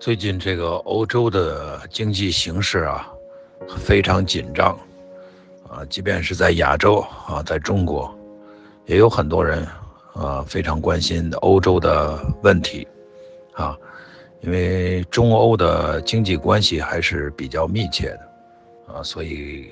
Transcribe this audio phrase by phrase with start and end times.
[0.00, 3.08] 最近这个欧洲的经济形势啊，
[3.78, 4.78] 非常紧张
[5.66, 8.14] 啊，即便是在亚洲啊，在中国，
[8.84, 9.66] 也有很多人
[10.12, 12.86] 啊非常关心欧洲的问题
[13.54, 13.74] 啊，
[14.42, 19.70] 因为中欧的经济关系还是比较密切的啊，所以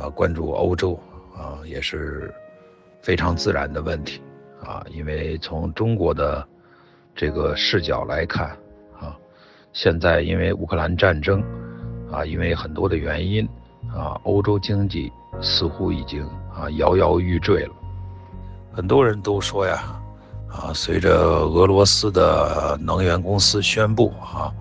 [0.00, 0.98] 啊关注欧洲
[1.36, 2.32] 啊也是
[3.02, 4.22] 非常自然的问题
[4.64, 6.46] 啊，因为从中国的
[7.14, 8.48] 这个视角来看
[8.98, 9.16] 啊。
[9.72, 11.40] 现在因为乌克兰战争，
[12.10, 13.48] 啊，因为很多的原因，
[13.94, 17.74] 啊，欧洲经济似乎已经啊摇摇欲坠了。
[18.72, 20.00] 很多人都说呀，
[20.48, 24.52] 啊，随着俄罗斯的能源公司宣布啊，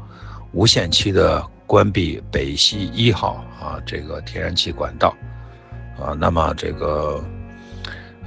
[0.51, 5.15] 无限期的关闭北溪一号啊这个天然气管道，
[6.02, 7.21] 啊，那么这个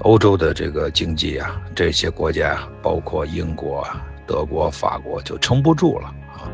[0.01, 3.87] 欧洲的这个经济啊，这些国家包括英国、
[4.27, 6.51] 德国、法国就撑不住了啊。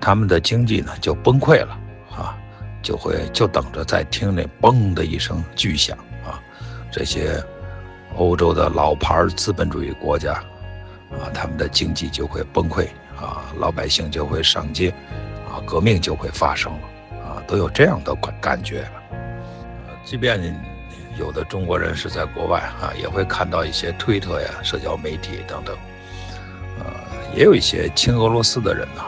[0.00, 1.78] 他们的经济呢就崩溃了
[2.16, 2.38] 啊，
[2.82, 6.40] 就会就等着在听那嘣的一声巨响啊，
[6.90, 7.42] 这些
[8.16, 10.34] 欧洲的老牌资本主义国家
[11.10, 12.86] 啊，他们的经济就会崩溃
[13.20, 14.90] 啊，老百姓就会上街
[15.50, 16.80] 啊，革命就会发生了
[17.26, 18.88] 啊，都有这样的感感觉。
[20.08, 20.40] 即便
[21.18, 25.76] 有的中国人是在国外啊，也会看到一些推特呀、社交媒体等等，
[26.78, 26.86] 呃，
[27.36, 29.04] 也有一些亲俄罗斯的人呢。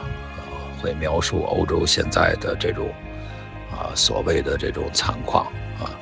[0.82, 2.88] 会描述欧洲现在的这种
[3.70, 5.44] 啊所谓的这种惨况
[5.78, 5.92] 啊，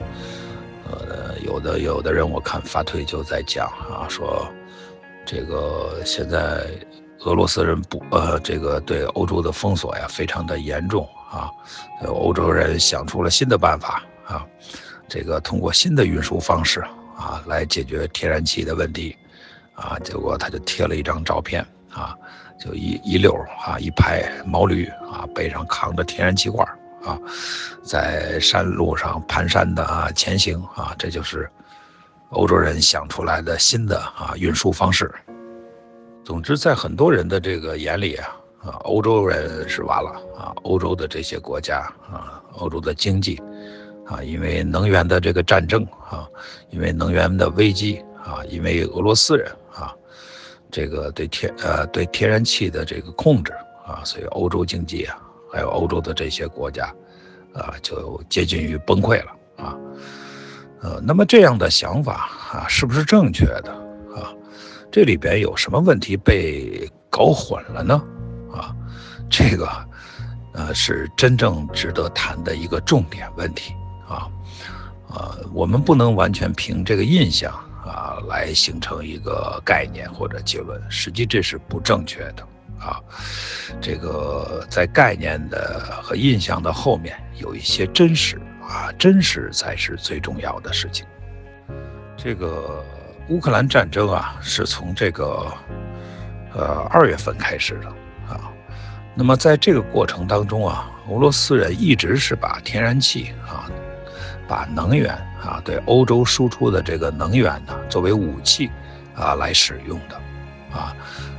[0.89, 4.49] 呃，有的有的人我看发推就在讲啊，说
[5.27, 6.65] 这个现在
[7.25, 11.51] 俄罗斯人不呃这个对欧洲的封锁呀非常的严重啊，
[12.07, 14.47] 欧洲人想出了新的办法啊，
[15.09, 16.81] 这个通过新的运输方式
[17.17, 19.17] 啊来解决天然气的问题
[19.75, 22.15] 啊，结果他就贴了一张照片啊。
[22.61, 23.33] 就一一溜
[23.65, 26.67] 啊，一排毛驴啊，背上扛着天然气罐
[27.05, 27.17] 啊，
[27.85, 31.49] 在山路上蹒跚的啊前行啊，这就是
[32.31, 35.09] 欧洲人想出来的新的啊运输方式。
[36.25, 38.27] 总之，在很多人的这个眼里啊，
[38.65, 43.41] 啊，欧洲人是完了啊，欧洲的这些国家啊，欧洲的经济
[44.09, 46.27] 啊，因为能源的这个战争啊，
[46.71, 49.95] 因为能源的危机啊，因为俄罗斯人啊。
[50.71, 53.55] 这个对天呃对天然气的这个控制
[53.87, 55.19] 啊，所以欧洲经济啊，
[55.51, 56.95] 还有欧洲的这些国家，
[57.55, 59.75] 啊，就接近于崩溃了啊，
[60.83, 63.73] 呃，那么这样的想法啊，是不是正确的
[64.15, 64.29] 啊？
[64.93, 68.05] 这里边有什么问题被搞混了呢？
[68.53, 68.77] 啊，
[69.31, 69.67] 这个
[70.53, 73.73] 呃是真正值得谈的一个重点问题
[74.09, 74.29] 啊，
[75.09, 77.53] 呃，我们不能完全凭这个印象。
[77.87, 82.47] 啊，来形成一个概念或者结论，实际这是不正确的
[82.79, 83.01] 啊。
[83.81, 91.07] 这个在概念的和印象的后面有一些真实啊，真实才是最重要的事情。
[92.15, 92.85] 这个
[93.31, 95.51] 乌克兰战争啊，是从这个
[96.55, 97.89] 呃二月份开始的
[98.29, 98.53] 啊。
[99.15, 103.65] 那么在这个过程当中啊，俄罗斯人一直是把天然气啊。
[104.49, 108.71] 把能源啊，对欧洲输出的这个能源呢，作为武器
[109.15, 110.17] 啊来使用的，
[110.77, 110.97] 啊，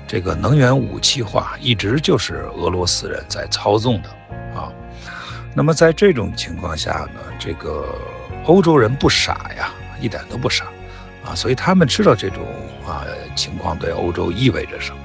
[0.07, 4.09] 这个能源武器化一直就是俄罗斯人在操纵的
[4.53, 4.71] 啊。
[5.55, 7.95] 那么在这种情况下呢，这个
[8.45, 10.65] 欧洲人不傻呀，一点都不傻
[11.25, 12.43] 啊，所以他们知道这种
[12.87, 13.03] 啊
[13.35, 14.99] 情况对欧洲意味着什么，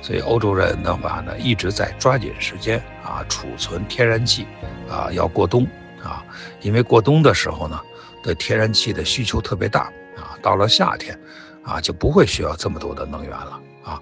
[0.00, 4.46] 所以欧洲人的话呢，一直在抓紧时间啊储存天然气
[4.88, 5.66] 啊，要过冬。
[6.02, 6.24] 啊，
[6.60, 7.80] 因为过冬的时候呢，
[8.22, 9.82] 对天然气的需求特别大
[10.16, 11.18] 啊，到了夏天，
[11.62, 14.00] 啊就不会需要这么多的能源了啊，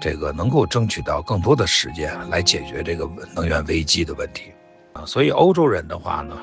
[0.00, 4.52] 这个能够争取到更多的时间来解决这个能源危机的问题
[4.92, 6.36] 啊，所以欧洲人的话呢，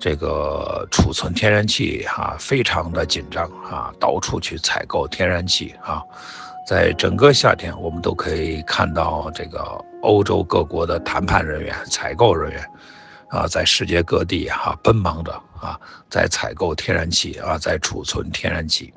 [0.00, 6.02] 这个储存天然气啊非常的紧张啊，到处去采购天然气啊，
[6.66, 9.60] 在整个夏天我们都可以看到这个
[10.02, 12.62] 欧洲各国的谈判人员、采购人员。
[13.32, 15.80] 啊，在世界各地哈奔忙着啊，
[16.10, 18.92] 在采购天然气啊，在储存天然气。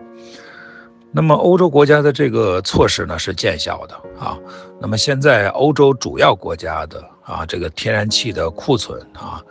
[1.09, 4.37] 那么欧洲国家的这个措施呢是见效的啊。
[4.81, 9.41] 那么现在欧洲主要国家的啊这个天然气的库存啊，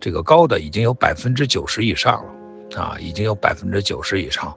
[0.00, 4.52] 这个高的已经有百分之九十以上了啊，已经有百分之九十以上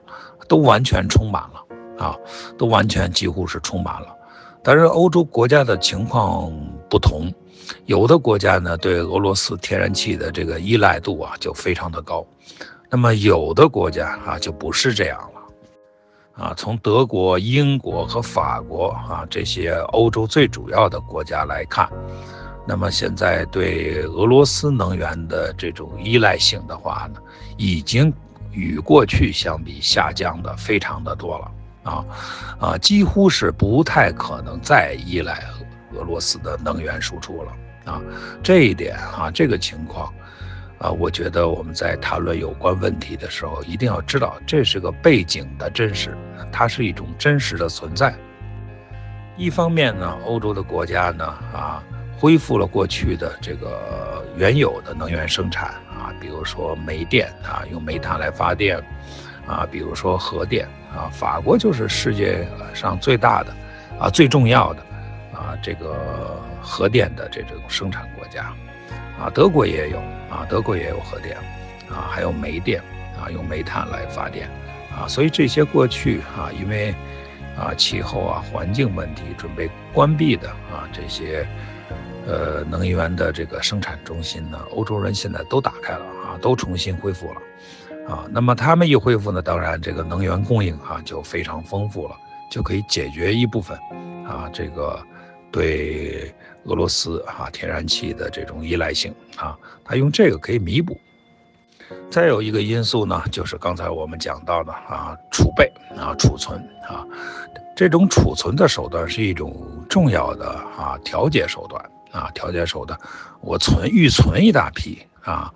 [0.48, 2.16] 都完全充满了啊，
[2.58, 4.08] 都完全几乎是充满了。
[4.64, 6.52] 但是欧洲国家的情况
[6.90, 7.32] 不同。
[7.86, 12.26] 有的国家呢对俄罗斯天然气的这个依赖度啊就非常的高，
[12.90, 21.88] 那么有的国家啊就不是这样了，啊，从德国、英国和法国啊这些欧洲最主要的国家来看，
[22.66, 27.20] 那么现在对俄罗斯能源的这种依赖性的话呢，
[27.56, 28.12] 已经
[28.52, 31.50] 与过去相比下降的非常的多了。
[31.86, 32.04] 啊，
[32.58, 35.34] 啊，几乎是不太可能再依赖
[35.96, 37.52] 俄罗斯的能源输出了
[37.92, 38.00] 啊。
[38.42, 40.12] 这一点啊，这个情况
[40.78, 46.16] 啊，我觉得我们在谈论有关问题的时候，一定要知道这是个背景的真实，
[46.52, 48.14] 它是一种真实的存在。
[49.36, 51.82] 一方面呢，欧洲的国家呢啊，
[52.18, 58.82] 恢复了过去的这个原有的能源生产啊，比如说煤电啊，用煤炭来发电。
[59.48, 62.44] 啊，比如说核电啊，法国就是世界
[62.74, 63.54] 上最大的，
[63.96, 64.84] 啊最重要的，
[65.36, 68.52] 啊这个核电的这种生产国家，
[69.20, 69.98] 啊德国也有
[70.30, 71.36] 啊，德国也有核电，
[71.90, 72.82] 啊还有煤电
[73.20, 74.48] 啊，用煤炭来发电，
[74.90, 76.94] 啊所以这些过去啊因为
[77.56, 81.46] 啊气候啊环境问题准备关闭的啊这些
[82.26, 87.40] 呃能源的这个生产中心呢，欧洲人现在都打开了啊，都重新恢复了。
[88.08, 92.14] 啊，那么他们一恢复呢，当然这个能源供应啊就非常丰富了，
[92.48, 93.76] 就可以解决一部分
[94.24, 95.04] 啊这个
[95.56, 96.30] 对
[96.64, 100.94] 俄罗斯啊天然气的这种依赖性啊，他用这个可以弥补。
[102.10, 107.06] 再有一个因素呢，就是刚才我们讲到的啊储备啊储存啊，
[107.74, 109.56] 这种储存的手段是一种
[109.88, 111.82] 重要的啊调节手段
[112.12, 112.98] 啊调节手段，
[113.40, 115.50] 我存预存一大批啊。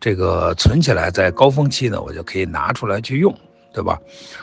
[0.00, 3.36] 这个存起来，在高峰期呢，我就可以拿出来去用，
[3.70, 4.00] 对吧？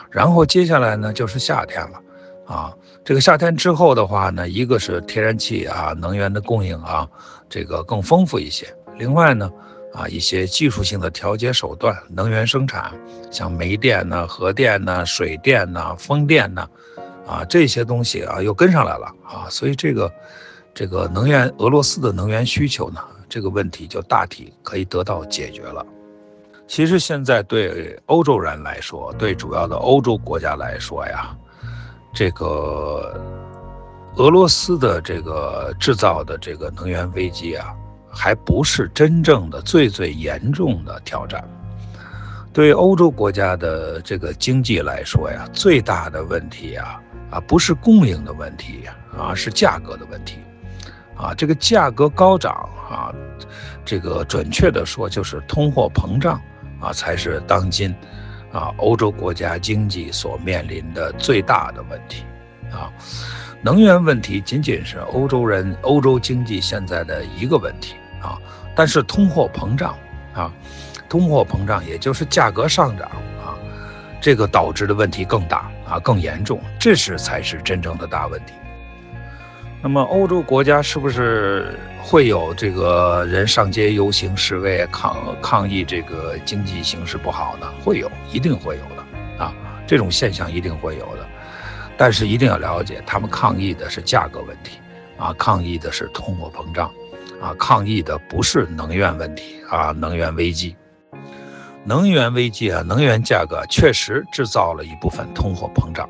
[0.08, 2.00] 然后接下来呢，就是夏天了，
[2.50, 2.74] 啊，
[3.04, 7.08] 这个夏天之后的话呢，一个是天然气啊，能源的供应啊，
[7.48, 8.66] 这个更丰富一些。
[8.98, 9.48] 另外呢，
[9.94, 12.92] 啊，一些技术性的调节手段，能源生产，
[13.30, 16.68] 像煤电呢、核电呢、水电呢、风电呢，
[17.24, 20.12] 啊，这些东西啊，又跟上来了啊，所以这个，
[20.74, 23.00] 这个能源，俄罗斯的能源需求呢？
[23.28, 25.86] 这个问题就大体可以得到解决了。
[26.66, 31.36] 其实现在对欧洲人来说，对主要的欧洲国家来说呀，
[32.12, 33.20] 这个
[34.16, 37.74] 俄罗斯的这个制造的这个能源危机啊，
[38.10, 41.42] 还不是真正的最最严重的挑战。
[42.52, 50.38] 对欧洲国家的这个经济来说呀，最大的问题啊啊不是供应的问题啊，是价格的问题。
[51.16, 53.14] 啊，这个价格高涨啊，
[53.84, 56.40] 这个准确的说就是通货膨胀
[56.80, 57.94] 啊，才是当今
[58.52, 62.24] 啊欧洲国家经济所面临的最大的问题
[62.70, 62.92] 啊。
[63.62, 68.38] 能源问题仅仅是欧洲人、欧洲经济现在的一个问题啊，
[68.74, 69.94] 但是通货膨胀
[70.32, 70.50] 啊，
[71.08, 73.10] 通货膨胀也就是价格上涨
[73.44, 73.52] 啊，
[74.20, 78.54] 这个导致的问题更大啊，更严重，这是才是真正的大问题。
[79.82, 87.66] 那么欧洲国家是不是会有这个人上街游行示威抗抗议这个经济形势不好呢？
[87.82, 89.54] 会有，一定会有的啊，
[89.86, 91.26] 这种现象一定会有的。
[91.96, 94.78] 但是一定要了解，他们抗议的是价格问题
[95.16, 96.92] 啊，抗议的是通货膨胀
[97.40, 100.76] 啊，抗议的不是能源问题啊，能源危机。
[101.84, 106.08] 能源危机啊，能源价格确实制造了一部分通货膨胀。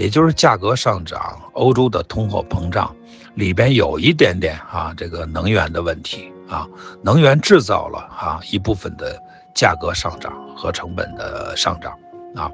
[0.00, 2.96] 也就是价格上涨，欧洲的通货膨胀
[3.34, 6.66] 里边有一点点啊，这个能源的问题啊，
[7.02, 9.20] 能源制造了啊一部分的
[9.54, 11.92] 价格上涨和成本的上涨
[12.34, 12.50] 啊，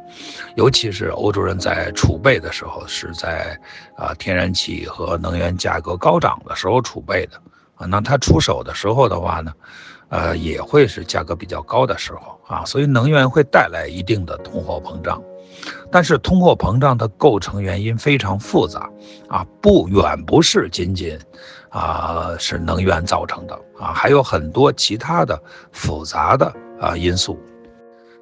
[0.56, 3.56] 尤其是欧洲人在储备的时候是在
[3.96, 7.40] 啊天然气和能源价格高涨的时候储备的
[7.76, 9.52] 啊，那他出手的时候的话呢，
[10.08, 15.22] 呃也会是价格比较高的时候啊，所以能源会带来一定的通货膨胀。
[15.90, 18.90] 但是通货膨胀的构成原因非常复杂，
[19.28, 21.18] 啊，不远不是仅仅，
[21.70, 25.40] 啊是能源造成的啊，还有很多其他的
[25.72, 27.38] 复杂的啊因素，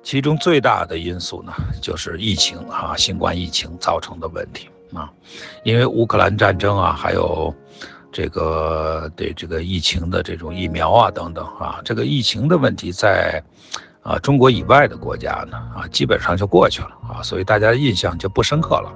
[0.03, 5.11] 其中最大的因素呢就是疫情啊，新冠疫情造成的问题啊，
[5.65, 7.55] 因为乌克兰战争啊，还有
[8.13, 13.43] 这个对这个疫情的这种疫苗啊等等啊，这个疫情的问题在。
[14.05, 18.93] 啊，中国以外的国家呢，啊，基本上就过去了啊，所以大家印象就不深刻了。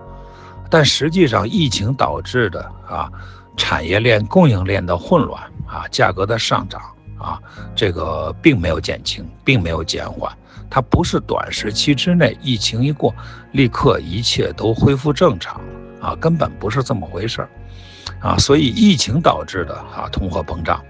[0.71, 3.11] 但实际上，疫情导致的啊，
[3.57, 6.81] 产业链、供应链的混乱啊，价格的上涨
[7.19, 7.41] 啊，
[7.75, 10.31] 这个并没有减轻，并没有减缓。
[10.69, 13.15] 它不是短时期之内疫情一过，
[13.53, 15.59] 立刻一切都恢复正常
[16.03, 17.49] 啊，根本不是这么回事儿。
[18.21, 20.85] 啊，所以疫情导致的啊通货膨胀，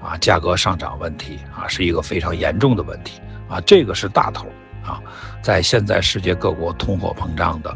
[0.00, 3.20] 啊价格上涨问题啊是一个非常严重的问题
[3.54, 4.46] 啊，这个是大头
[4.84, 5.00] 啊，
[5.40, 7.70] 在现在世界各国通货膨胀的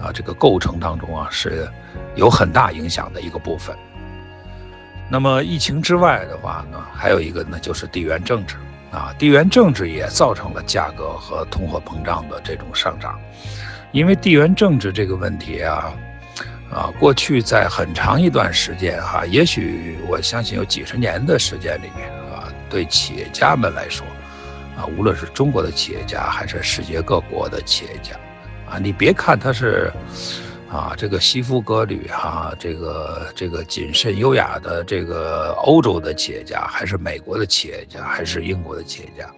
[0.00, 1.68] 啊这个构成当中啊是
[2.14, 3.76] 有很大影响的一个部分。
[5.10, 8.54] 那么疫情之外的话呢，还有一个呢就是地缘政治
[8.92, 13.18] 啊，地缘政治也造成了价格和通货膨胀的这种上涨，
[13.90, 15.92] 因为地缘政治这个问题啊。
[16.68, 24.04] 啊，过去在很长一段时间哈，也许我相信有几十年的时间里面啊，对企业家们来说，
[24.76, 28.14] 啊，无论是中国的企业家还是世界各国的企业家，
[28.70, 29.90] 啊，你别看他是，
[30.70, 39.30] 啊，这个西服革履哈，这个这个谨慎优雅的这个欧洲的企业家，还是美国的企业家，还是英国的企业家。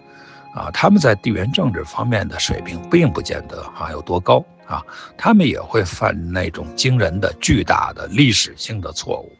[0.54, 4.82] 啊，他们在地缘政治方面的水平并不见得啊有多高啊，
[5.16, 9.30] 他们也会犯那种惊人的、巨大的历史性的错误，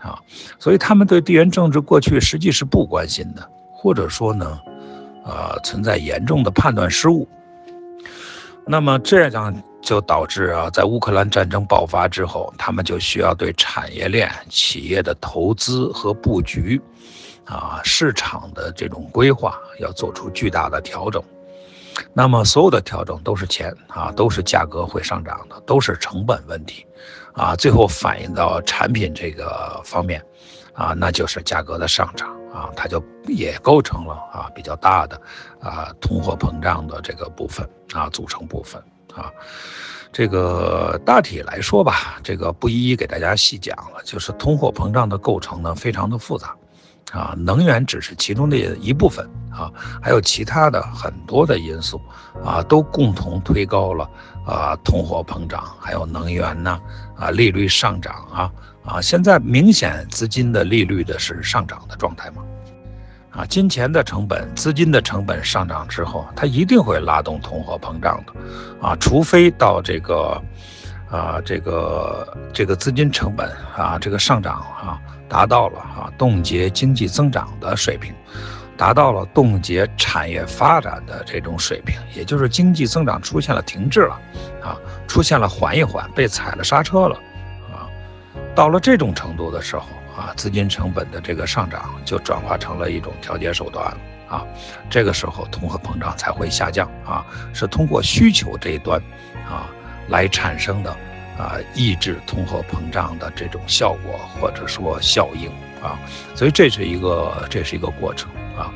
[0.00, 0.18] 啊，
[0.58, 4.60] 所以他们对地缘政治过去实际是不关心的，或者说呢，
[5.28, 7.28] 呃，存在严重的判断失误。
[8.66, 16.80] 那么这样就导致啊，在乌克兰战争爆发之后，他们就需要对产业链企业的投资和布局。
[17.50, 21.22] 啊，市场的这种规划要做出巨大的调整，
[22.12, 26.84] 那么所有的调整都是钱啊，都是价格会上涨的，都是成本问题，
[27.32, 30.22] 啊，最后反映到产品这个方面，
[30.74, 32.28] 啊，那就是价格的上涨
[32.58, 35.20] 啊，它就也构成了啊比较大的
[35.60, 38.82] 啊通货膨胀的这个部分啊组成部分
[39.14, 39.30] 啊，
[40.12, 46.56] 这个大体来说吧，这个不一一给大家细讲了，就是通货膨胀的构成呢非常的复杂。
[47.12, 49.72] 啊，能源只是其中的一部分啊，
[50.02, 51.98] 还有其他的很多的因素
[52.44, 54.10] 啊，都共同推高了
[54.44, 56.78] 啊通货膨胀，还有能源呢
[57.16, 58.52] 啊利率上涨啊
[58.88, 62.42] 啊，现在明显资金的利率的是上涨的状态嘛，
[63.30, 68.32] 啊，金钱的成本、资金的成本上涨之后，它一定会拉动通货膨胀的
[68.80, 70.42] 啊，除非到这个
[71.10, 74.98] 啊这个这个资金成本啊这个上涨啊。
[75.30, 78.14] 达到了啊冻结经济增长的水平，
[78.78, 84.18] 达到了冻结产业发展的这种水平，也就是经济增长出现了停滞了，
[84.62, 84.74] 啊，
[85.06, 87.18] 出现了缓一缓，被踩了刹车了，
[88.58, 89.86] 到了这种程度的时候
[90.16, 93.98] 啊，资金成本的这个上涨就转化成了一种调节手段了，
[94.28, 94.44] 啊，
[94.90, 97.24] 这个时候通货膨胀才会下降啊，
[97.54, 99.00] 是通过需求这一端，
[99.48, 99.70] 啊，
[100.08, 100.90] 来产生的。
[101.38, 105.48] 啊，抑制通货膨胀的这种效果或者说效应
[105.80, 105.96] 啊，
[106.34, 108.74] 所以这是一个这是一个过程啊。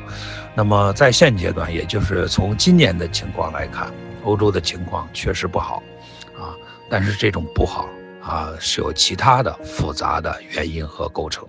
[0.55, 3.91] 那么在现阶段，也就是从今年的情况来看，
[4.23, 5.83] 欧洲的情况确实不好
[6.37, 6.55] 啊。
[6.89, 7.89] 但是这种不好
[8.23, 11.47] 啊，是有其他的复杂的原因和构成。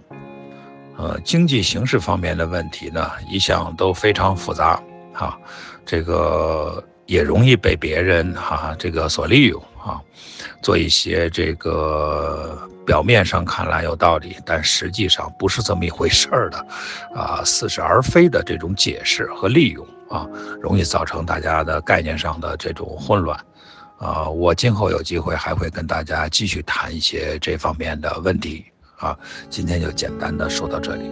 [0.97, 5.38] 呃，经济形势方面的问题呢，一向都非常复杂啊，
[5.87, 9.62] 这个也容易被别人哈这个所利用。
[9.85, 10.00] 啊，
[10.62, 16.66] 做一些这个表面上看来有道理，但实际上不是这么一回事儿的，
[17.14, 20.26] 啊，似是而非的这种解释和利用啊，
[20.59, 23.38] 容易造成大家的概念上的这种混乱，
[24.04, 28.66] 啊，我今后有机会还会跟大家继续谈一些这方面的问题，
[28.99, 29.18] 啊，
[29.49, 31.11] 今天就简单的说到这里。